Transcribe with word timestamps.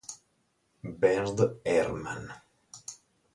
Bernd 1.01 1.61
Herrmann 1.63 2.25